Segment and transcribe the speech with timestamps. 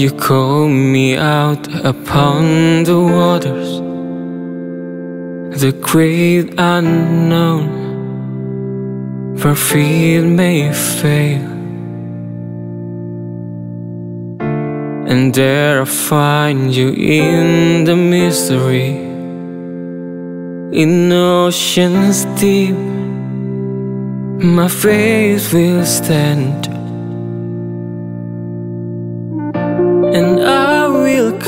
[0.00, 3.70] You call me out upon the waters,
[5.60, 7.68] the great unknown,
[9.36, 11.46] where feet may fail.
[15.10, 18.92] And there I find you in the mystery,
[20.82, 22.74] in oceans deep.
[24.56, 26.69] My faith will stand.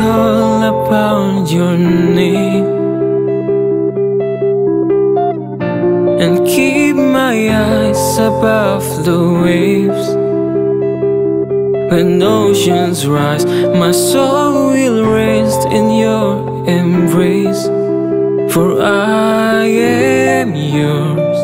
[0.00, 2.66] Upon your name
[6.22, 10.08] and keep my eyes above the waves.
[11.90, 16.30] When oceans rise, my soul will rest in your
[16.68, 17.66] embrace,
[18.52, 21.38] for I am yours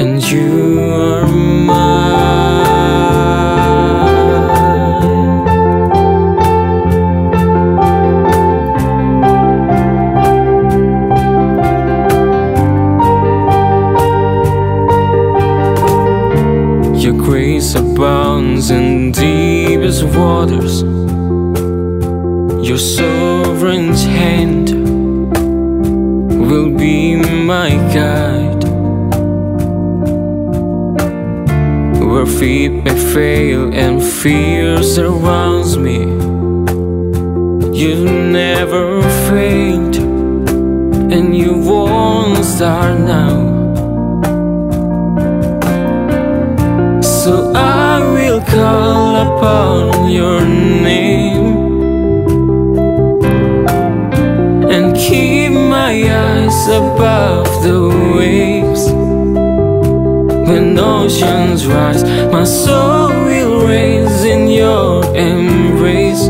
[0.00, 2.63] and you are mine.
[17.34, 20.82] Grace abounds in deepest waters.
[22.68, 24.70] Your sovereign's hand
[26.48, 28.62] will be my guide.
[32.08, 36.02] Where feet may fail and fear surrounds me,
[37.82, 37.94] you
[38.30, 39.96] never faint,
[41.12, 43.53] and you won't start now.
[49.44, 51.52] Upon your name
[54.72, 55.92] and keep my
[56.24, 57.80] eyes above the
[58.16, 58.84] waves.
[60.48, 66.24] When oceans rise, my soul will raise in your embrace,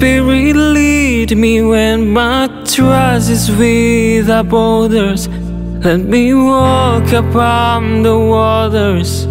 [0.00, 5.28] Spirit, lead me when my trust is without borders.
[5.84, 9.26] Let me walk upon the waters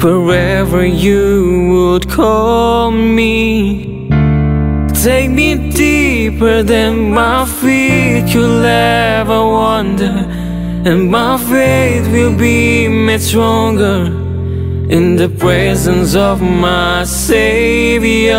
[0.00, 4.08] wherever you would call me.
[4.94, 10.24] Take me deeper than my feet could ever wander,
[10.88, 14.06] and my faith will be made stronger
[14.88, 18.38] in the presence of my Savior.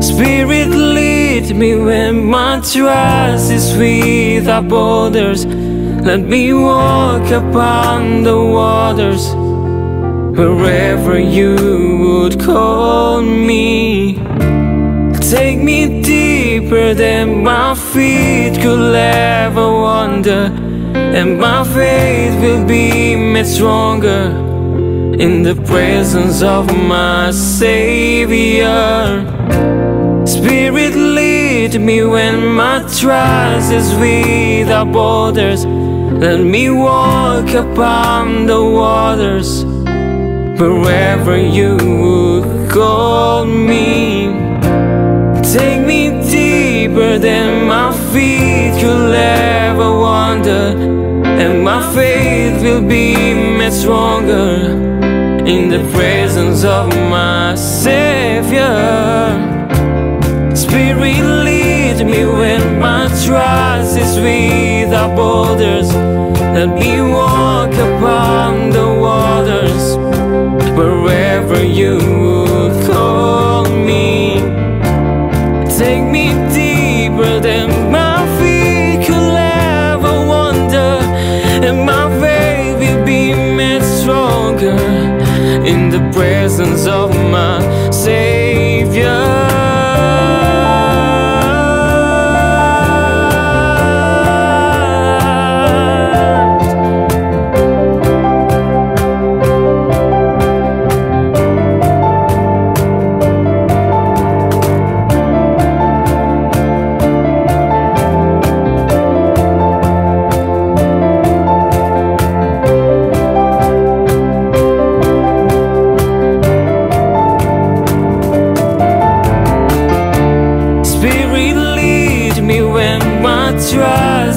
[0.00, 5.44] Spirit, lead me when my trust is without borders.
[5.46, 9.34] Let me walk upon the waters
[10.38, 11.56] wherever you
[12.02, 14.16] would call me.
[15.30, 20.52] Take me deeper than my feet could ever wander,
[20.94, 24.30] and my faith will be made stronger
[25.18, 28.66] in the presence of my Savior.
[31.66, 35.66] Lead me when my trust is without borders.
[35.66, 39.64] Let me walk upon the waters
[40.60, 44.28] wherever you would call me.
[45.42, 50.66] Take me deeper than my feet could ever wander,
[51.24, 54.70] and my faith will be made stronger
[55.44, 59.16] in the presence of my Savior.
[60.54, 61.15] Spirit,
[63.24, 65.94] trust is without borders.
[65.94, 67.65] Let me walk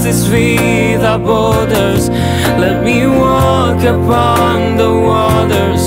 [0.09, 2.09] is without borders.
[2.63, 5.83] Let me walk upon the waters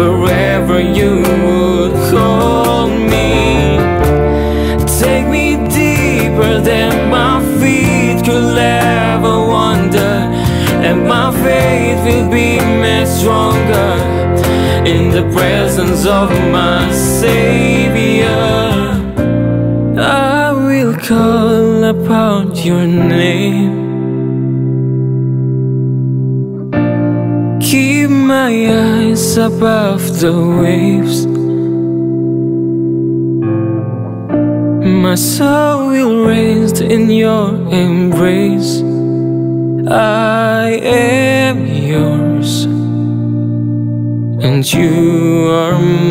[0.00, 1.12] Wherever you
[1.44, 3.76] would call me.
[5.00, 10.14] Take me deeper than my feet could ever wander
[10.86, 13.90] And my faith will be made stronger
[14.94, 17.69] In the presence of my Savior
[21.02, 23.88] call upon your name.
[27.60, 31.26] Keep my eyes above the waves.
[35.02, 38.82] My soul will rest in your embrace.
[39.88, 42.64] I am yours,
[44.44, 46.09] and you are mine.